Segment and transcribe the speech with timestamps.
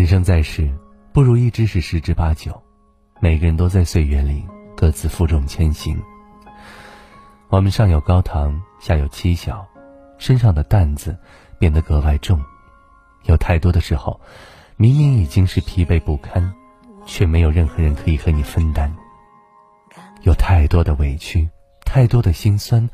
[0.00, 0.74] 人生在世，
[1.12, 2.58] 不如意之事十之八九，
[3.20, 4.42] 每个人都在岁月里
[4.74, 6.02] 各自负重前行。
[7.50, 9.62] 我们上有高堂，下有妻小，
[10.16, 11.14] 身上的担子
[11.58, 12.42] 变得格外重。
[13.24, 14.18] 有太多的时候，
[14.78, 16.50] 明明已经是疲惫不堪，
[17.04, 18.90] 却没有任何人可以和你分担。
[20.22, 21.46] 有太多的委屈，
[21.84, 22.88] 太多的心酸，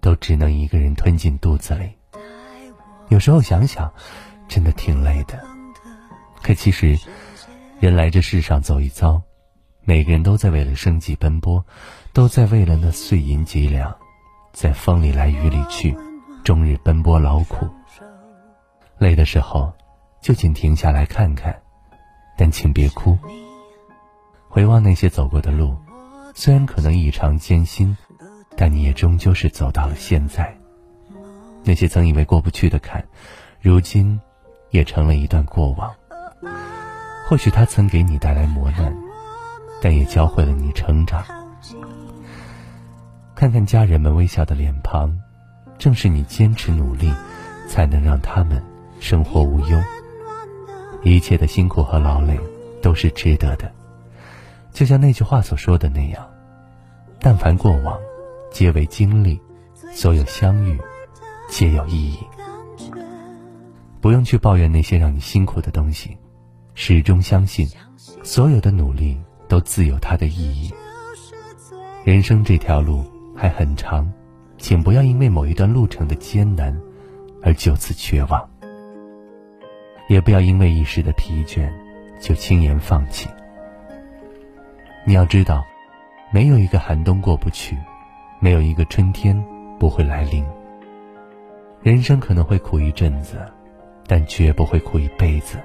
[0.00, 1.92] 都只能一个人吞进肚子里。
[3.10, 3.92] 有时候想想，
[4.48, 5.38] 真的挺累的。
[6.46, 6.96] 可其实，
[7.80, 9.20] 人来这世上走一遭，
[9.82, 11.64] 每个人都在为了生计奔波，
[12.12, 13.92] 都在为了那碎银几两，
[14.52, 15.92] 在风里来雨里去，
[16.44, 17.68] 终日奔波劳苦。
[18.96, 19.72] 累的时候，
[20.22, 21.52] 就请停下来看看，
[22.38, 23.18] 但请别哭。
[24.48, 25.76] 回望那些走过的路，
[26.32, 27.96] 虽然可能异常艰辛，
[28.56, 30.56] 但你也终究是走到了现在。
[31.64, 33.04] 那些曾以为过不去的坎，
[33.60, 34.20] 如今
[34.70, 35.92] 也成了一段过往。
[37.28, 38.96] 或许他曾给你带来磨难，
[39.80, 41.24] 但也教会了你成长。
[43.34, 45.16] 看看家人们微笑的脸庞，
[45.78, 47.12] 正是你坚持努力，
[47.68, 48.62] 才能让他们
[49.00, 49.78] 生活无忧。
[51.02, 52.38] 一切的辛苦和劳累
[52.80, 53.70] 都是值得的，
[54.72, 56.26] 就像那句话所说的那样：
[57.20, 57.98] 但凡过往，
[58.50, 59.38] 皆为经历；
[59.92, 60.80] 所有相遇。
[61.48, 62.18] 皆有意义，
[64.00, 66.18] 不用去抱怨那些让你辛苦的东西，
[66.78, 67.66] 始终相信，
[68.22, 69.18] 所有的努力
[69.48, 70.70] 都自有它的意义。
[72.04, 73.02] 人生这条路
[73.34, 74.06] 还很长，
[74.58, 76.78] 请不要因为某一段路程的艰难
[77.42, 78.46] 而就此绝望，
[80.06, 81.66] 也不要因为一时的疲倦
[82.20, 83.26] 就轻言放弃。
[85.06, 85.64] 你要知道，
[86.30, 87.74] 没有一个寒冬过不去，
[88.38, 89.42] 没有一个春天
[89.78, 90.44] 不会来临。
[91.80, 93.40] 人生可能会苦一阵子，
[94.06, 95.56] 但绝不会苦一辈子。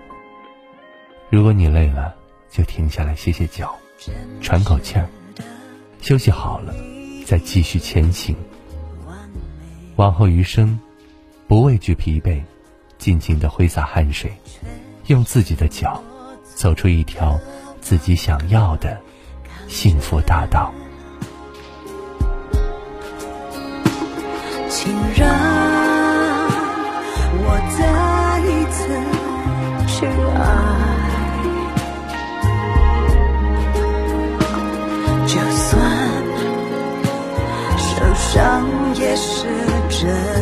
[1.31, 2.13] 如果你累了，
[2.51, 3.73] 就停下来歇歇脚，
[4.41, 5.07] 喘口气儿，
[6.01, 6.75] 休息好了，
[7.25, 8.35] 再继续前行。
[9.95, 10.77] 往后余生，
[11.47, 12.43] 不畏惧疲惫，
[12.97, 14.29] 尽情的挥洒汗水，
[15.07, 16.03] 用自己的脚，
[16.43, 17.39] 走出一条
[17.79, 18.99] 自己想要的
[19.69, 20.73] 幸福大道。
[24.69, 25.60] 请让。
[40.01, 40.40] shine.